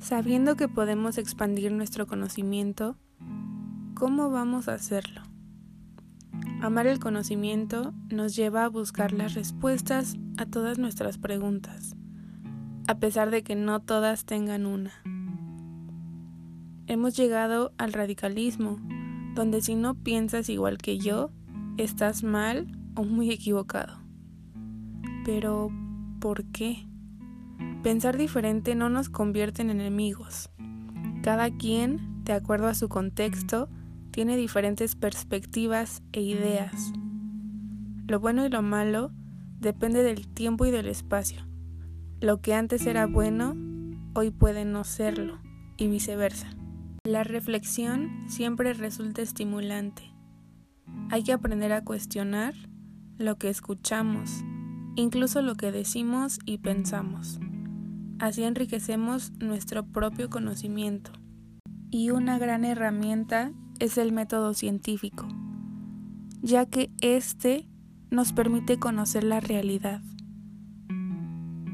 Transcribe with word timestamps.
Sabiendo 0.00 0.56
que 0.56 0.68
podemos 0.68 1.18
expandir 1.18 1.72
nuestro 1.72 2.06
conocimiento, 2.06 2.96
¿cómo 3.94 4.30
vamos 4.30 4.68
a 4.68 4.74
hacerlo? 4.74 5.22
Amar 6.62 6.86
el 6.86 7.00
conocimiento 7.00 7.92
nos 8.10 8.36
lleva 8.36 8.64
a 8.64 8.68
buscar 8.68 9.12
las 9.12 9.34
respuestas 9.34 10.16
a 10.36 10.46
todas 10.46 10.78
nuestras 10.78 11.18
preguntas, 11.18 11.96
a 12.86 12.98
pesar 12.98 13.30
de 13.30 13.42
que 13.42 13.56
no 13.56 13.80
todas 13.80 14.24
tengan 14.24 14.66
una. 14.66 14.92
Hemos 16.86 17.16
llegado 17.16 17.72
al 17.78 17.92
radicalismo, 17.92 18.78
donde 19.34 19.60
si 19.60 19.74
no 19.74 19.94
piensas 19.94 20.48
igual 20.48 20.78
que 20.78 20.98
yo, 20.98 21.30
estás 21.78 22.22
mal 22.22 22.66
o 22.94 23.04
muy 23.04 23.30
equivocado. 23.30 23.98
Pero, 25.24 25.70
¿por 26.20 26.44
qué? 26.44 26.86
Pensar 27.82 28.16
diferente 28.16 28.74
no 28.74 28.88
nos 28.88 29.08
convierte 29.08 29.62
en 29.62 29.70
enemigos. 29.70 30.50
Cada 31.22 31.50
quien, 31.50 32.24
de 32.24 32.32
acuerdo 32.32 32.68
a 32.68 32.74
su 32.74 32.88
contexto, 32.88 33.68
tiene 34.10 34.36
diferentes 34.36 34.96
perspectivas 34.96 36.02
e 36.12 36.22
ideas. 36.22 36.92
Lo 38.06 38.20
bueno 38.20 38.46
y 38.46 38.48
lo 38.48 38.62
malo 38.62 39.12
depende 39.60 40.02
del 40.02 40.28
tiempo 40.28 40.66
y 40.66 40.70
del 40.70 40.86
espacio. 40.86 41.46
Lo 42.20 42.40
que 42.40 42.54
antes 42.54 42.86
era 42.86 43.06
bueno, 43.06 43.54
hoy 44.14 44.30
puede 44.30 44.64
no 44.64 44.84
serlo, 44.84 45.38
y 45.76 45.88
viceversa. 45.88 46.48
La 47.04 47.24
reflexión 47.24 48.24
siempre 48.26 48.72
resulta 48.72 49.22
estimulante. 49.22 50.02
Hay 51.10 51.22
que 51.22 51.32
aprender 51.32 51.72
a 51.72 51.84
cuestionar 51.84 52.54
lo 53.18 53.36
que 53.36 53.48
escuchamos, 53.48 54.44
incluso 54.96 55.42
lo 55.42 55.54
que 55.54 55.72
decimos 55.72 56.38
y 56.44 56.58
pensamos. 56.58 57.38
Así 58.18 58.44
enriquecemos 58.44 59.32
nuestro 59.40 59.84
propio 59.84 60.30
conocimiento. 60.30 61.12
Y 61.90 62.10
una 62.10 62.38
gran 62.38 62.64
herramienta 62.64 63.52
es 63.78 63.98
el 63.98 64.12
método 64.12 64.54
científico, 64.54 65.28
ya 66.40 66.66
que 66.66 66.90
éste 67.00 67.68
nos 68.10 68.32
permite 68.32 68.78
conocer 68.78 69.22
la 69.22 69.40
realidad. 69.40 70.00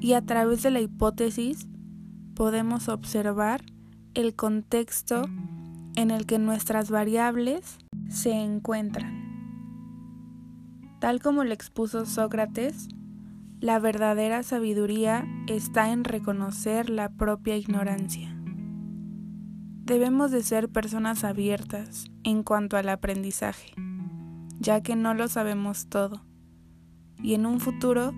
Y 0.00 0.14
a 0.14 0.22
través 0.22 0.62
de 0.62 0.70
la 0.70 0.80
hipótesis 0.80 1.68
podemos 2.34 2.88
observar 2.88 3.64
el 4.14 4.34
contexto 4.34 5.22
en 5.96 6.10
el 6.10 6.26
que 6.26 6.38
nuestras 6.38 6.90
variables 6.90 7.78
se 8.08 8.32
encuentran. 8.32 9.24
Tal 11.00 11.20
como 11.20 11.44
lo 11.44 11.52
expuso 11.52 12.06
Sócrates, 12.06 12.88
la 13.64 13.78
verdadera 13.78 14.42
sabiduría 14.42 15.26
está 15.46 15.90
en 15.90 16.04
reconocer 16.04 16.90
la 16.90 17.08
propia 17.08 17.56
ignorancia. 17.56 18.36
Debemos 19.86 20.30
de 20.30 20.42
ser 20.42 20.68
personas 20.68 21.24
abiertas 21.24 22.10
en 22.24 22.42
cuanto 22.42 22.76
al 22.76 22.90
aprendizaje, 22.90 23.72
ya 24.58 24.82
que 24.82 24.96
no 24.96 25.14
lo 25.14 25.28
sabemos 25.28 25.88
todo, 25.88 26.26
y 27.22 27.32
en 27.32 27.46
un 27.46 27.58
futuro 27.58 28.12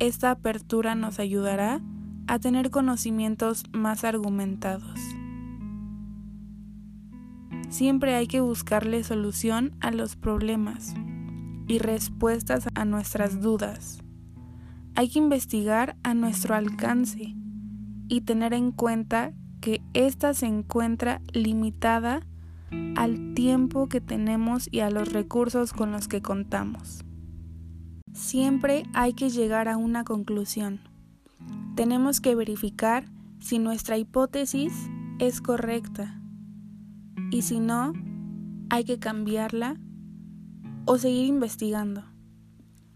esta 0.00 0.30
apertura 0.30 0.94
nos 0.94 1.18
ayudará 1.18 1.80
a 2.26 2.38
tener 2.38 2.70
conocimientos 2.70 3.64
más 3.72 4.04
argumentados. 4.04 5.00
Siempre 7.70 8.16
hay 8.16 8.26
que 8.26 8.40
buscarle 8.42 9.02
solución 9.02 9.72
a 9.80 9.90
los 9.90 10.16
problemas 10.16 10.92
y 11.66 11.78
respuestas 11.78 12.68
a 12.74 12.84
nuestras 12.84 13.40
dudas. 13.40 14.03
Hay 14.96 15.08
que 15.08 15.18
investigar 15.18 15.96
a 16.04 16.14
nuestro 16.14 16.54
alcance 16.54 17.34
y 18.08 18.20
tener 18.20 18.54
en 18.54 18.70
cuenta 18.70 19.32
que 19.60 19.82
ésta 19.92 20.34
se 20.34 20.46
encuentra 20.46 21.20
limitada 21.32 22.20
al 22.94 23.34
tiempo 23.34 23.88
que 23.88 24.00
tenemos 24.00 24.68
y 24.70 24.80
a 24.80 24.90
los 24.90 25.12
recursos 25.12 25.72
con 25.72 25.90
los 25.90 26.06
que 26.06 26.22
contamos. 26.22 27.04
Siempre 28.12 28.84
hay 28.92 29.14
que 29.14 29.30
llegar 29.30 29.68
a 29.68 29.76
una 29.76 30.04
conclusión. 30.04 30.80
Tenemos 31.74 32.20
que 32.20 32.36
verificar 32.36 33.06
si 33.40 33.58
nuestra 33.58 33.98
hipótesis 33.98 34.72
es 35.18 35.40
correcta 35.40 36.20
y 37.32 37.42
si 37.42 37.58
no, 37.58 37.94
hay 38.70 38.84
que 38.84 39.00
cambiarla 39.00 39.76
o 40.84 40.98
seguir 40.98 41.26
investigando. 41.26 42.04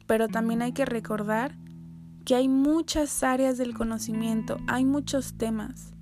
Pero 0.07 0.29
también 0.29 0.63
hay 0.63 0.73
que 0.73 0.85
recordar 0.85 1.59
que 2.29 2.37
hay 2.37 2.47
muchas 2.47 3.25
áreas 3.25 3.59
del 3.59 3.75
conocimiento, 3.75 4.59
hay 4.69 4.85
muchos 4.85 5.37
temas 5.37 5.93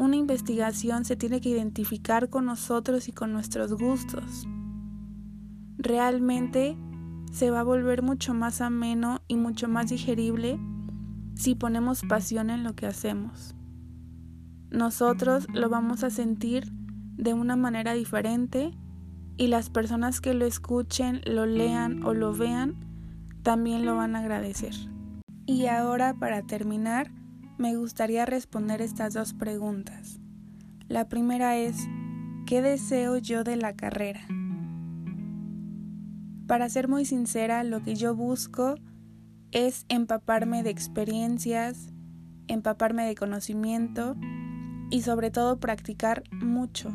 una 0.00 0.16
investigación 0.16 1.04
se 1.04 1.14
tiene 1.14 1.42
que 1.42 1.50
identificar 1.50 2.30
con 2.30 2.46
nosotros 2.46 3.06
y 3.08 3.12
con 3.12 3.34
nuestros 3.34 3.74
gustos. 3.74 4.48
Realmente 5.76 6.74
se 7.30 7.50
va 7.50 7.60
a 7.60 7.64
volver 7.64 8.02
mucho 8.02 8.32
más 8.32 8.62
ameno 8.62 9.20
y 9.28 9.36
mucho 9.36 9.68
más 9.68 9.90
digerible 9.90 10.58
si 11.34 11.54
ponemos 11.54 12.00
pasión 12.08 12.48
en 12.48 12.64
lo 12.64 12.74
que 12.74 12.86
hacemos. 12.86 13.54
Nosotros 14.70 15.46
lo 15.52 15.68
vamos 15.68 16.02
a 16.02 16.08
sentir 16.08 16.72
de 17.18 17.34
una 17.34 17.56
manera 17.56 17.92
diferente 17.92 18.74
y 19.36 19.48
las 19.48 19.68
personas 19.68 20.22
que 20.22 20.32
lo 20.32 20.46
escuchen, 20.46 21.20
lo 21.26 21.44
lean 21.44 22.04
o 22.04 22.14
lo 22.14 22.32
vean 22.32 22.74
también 23.42 23.84
lo 23.84 23.96
van 23.96 24.16
a 24.16 24.20
agradecer. 24.20 24.74
Y 25.50 25.66
ahora 25.66 26.14
para 26.14 26.42
terminar, 26.42 27.10
me 27.58 27.74
gustaría 27.74 28.24
responder 28.24 28.80
estas 28.80 29.14
dos 29.14 29.34
preguntas. 29.34 30.20
La 30.86 31.08
primera 31.08 31.56
es, 31.56 31.88
¿qué 32.46 32.62
deseo 32.62 33.18
yo 33.18 33.42
de 33.42 33.56
la 33.56 33.74
carrera? 33.74 34.20
Para 36.46 36.68
ser 36.68 36.86
muy 36.86 37.04
sincera, 37.04 37.64
lo 37.64 37.82
que 37.82 37.96
yo 37.96 38.14
busco 38.14 38.76
es 39.50 39.86
empaparme 39.88 40.62
de 40.62 40.70
experiencias, 40.70 41.92
empaparme 42.46 43.04
de 43.04 43.16
conocimiento 43.16 44.14
y 44.92 45.02
sobre 45.02 45.32
todo 45.32 45.58
practicar 45.58 46.22
mucho. 46.30 46.94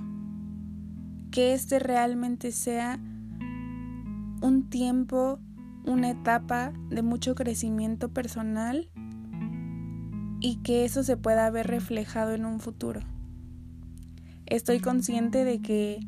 Que 1.30 1.54
este 1.54 1.78
realmente 1.80 2.54
sea 2.54 3.02
un 4.42 4.70
tiempo, 4.70 5.42
una 5.86 6.10
etapa 6.10 6.74
de 6.90 7.02
mucho 7.02 7.36
crecimiento 7.36 8.10
personal 8.10 8.90
y 10.40 10.58
que 10.58 10.86
eso 10.86 11.04
se 11.04 11.18
pueda 11.18 11.50
ver 11.50 11.68
reflejado 11.68 12.34
en 12.34 12.46
un 12.46 12.60
futuro. 12.60 13.02
Estoy 14.46 14.80
consciente 14.80 15.44
de 15.44 15.62
que 15.62 16.00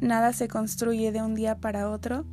nada 0.00 0.32
se 0.32 0.48
construye 0.48 1.12
de 1.12 1.22
un 1.22 1.34
día 1.34 1.58
para 1.58 1.90
otro 1.90 2.24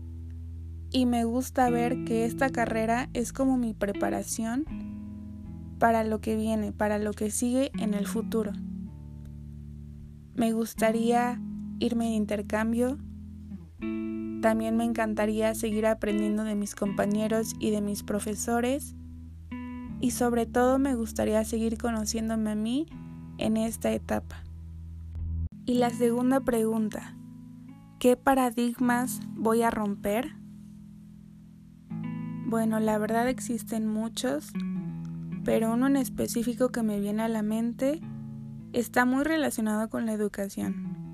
y 0.92 1.06
me 1.06 1.26
gusta 1.26 1.70
ver 1.70 2.06
que 2.06 2.26
esta 2.26 2.50
carrera 2.50 3.10
es 3.14 3.34
como 3.34 3.58
mi 3.58 3.74
preparación 3.74 4.66
para 5.80 6.04
lo 6.04 6.22
que 6.22 6.36
viene, 6.36 6.72
para 6.72 7.00
lo 7.00 7.12
que 7.12 7.32
sigue 7.32 7.72
en 7.78 7.94
el 7.94 8.08
futuro. 8.08 8.54
Me 10.36 10.52
gustaría 10.52 11.42
irme 11.80 12.06
de 12.06 12.12
intercambio. 12.12 12.98
También 14.42 14.78
me 14.78 14.84
encantaría 14.84 15.56
seguir 15.56 15.88
aprendiendo 15.88 16.44
de 16.44 16.56
mis 16.56 16.76
compañeros 16.76 17.54
y 17.60 17.72
de 17.72 17.82
mis 17.82 18.04
profesores 18.04 18.96
y 20.00 20.12
sobre 20.12 20.46
todo 20.46 20.78
me 20.78 20.96
gustaría 20.96 21.44
seguir 21.44 21.78
conociéndome 21.78 22.52
a 22.52 22.56
mí 22.56 22.86
en 23.38 23.58
esta 23.58 23.92
etapa. 23.92 24.44
Y 25.66 25.76
la 25.76 25.90
segunda 25.90 26.42
pregunta, 26.42 27.16
¿qué 27.98 28.16
paradigmas 28.16 29.20
voy 29.36 29.64
a 29.64 29.72
romper? 29.72 30.36
Bueno, 32.46 32.80
la 32.80 33.00
verdad 33.00 33.28
existen 33.28 33.88
muchos, 33.88 34.54
pero 35.44 35.74
uno 35.74 35.88
en 35.88 35.96
específico 35.96 36.70
que 36.70 36.84
me 36.84 37.00
viene 37.00 37.24
a 37.24 37.28
la 37.28 37.42
mente 37.42 38.00
está 38.74 39.06
muy 39.06 39.24
relacionado 39.24 39.90
con 39.90 40.06
la 40.06 40.14
educación. 40.14 41.05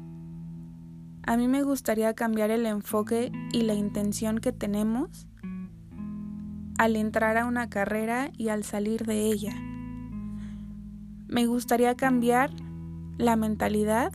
A 1.24 1.38
mí 1.38 1.48
me 1.48 1.64
gustaría 1.64 2.14
cambiar 2.14 2.52
el 2.52 2.66
enfoque 2.66 3.32
y 3.52 3.62
la 3.62 3.74
intención 3.74 4.40
que 4.40 4.52
tenemos 4.52 5.28
al 6.78 6.96
entrar 6.96 7.38
a 7.38 7.46
una 7.46 7.70
carrera 7.70 8.32
y 8.38 8.50
al 8.50 8.64
salir 8.64 9.06
de 9.06 9.26
ella. 9.26 9.54
Me 11.28 11.46
gustaría 11.46 11.96
cambiar 11.96 12.50
la 13.18 13.36
mentalidad 13.36 14.12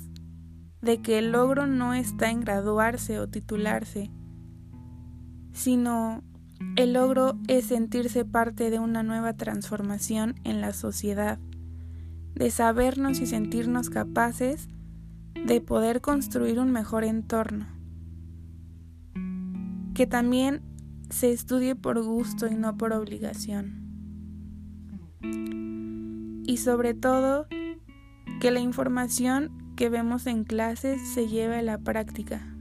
de 0.82 1.00
que 1.00 1.18
el 1.18 1.30
logro 1.30 1.66
no 1.66 1.94
está 1.94 2.30
en 2.30 2.40
graduarse 2.40 3.20
o 3.20 3.28
titularse, 3.28 4.10
sino 5.52 6.22
el 6.76 6.94
logro 6.94 7.38
es 7.48 7.66
sentirse 7.66 8.24
parte 8.24 8.70
de 8.70 8.78
una 8.78 9.02
nueva 9.02 9.34
transformación 9.34 10.34
en 10.44 10.60
la 10.60 10.72
sociedad, 10.72 11.38
de 12.34 12.50
sabernos 12.50 13.20
y 13.20 13.26
sentirnos 13.26 13.90
capaces 13.90 14.68
de 15.44 15.60
poder 15.60 16.00
construir 16.00 16.58
un 16.58 16.72
mejor 16.72 17.04
entorno. 17.04 17.66
Que 19.94 20.06
también 20.06 20.62
se 21.10 21.32
estudie 21.32 21.74
por 21.74 22.02
gusto 22.02 22.46
y 22.46 22.54
no 22.54 22.76
por 22.76 22.92
obligación. 22.92 23.82
Y 26.46 26.56
sobre 26.58 26.94
todo, 26.94 27.46
que 28.40 28.50
la 28.50 28.60
información 28.60 29.74
que 29.76 29.88
vemos 29.88 30.26
en 30.26 30.44
clases 30.44 31.00
se 31.14 31.28
lleve 31.28 31.56
a 31.56 31.62
la 31.62 31.78
práctica 31.78 32.55